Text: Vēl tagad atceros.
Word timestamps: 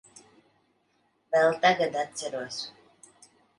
Vēl 1.35 1.59
tagad 1.67 2.01
atceros. 2.07 2.61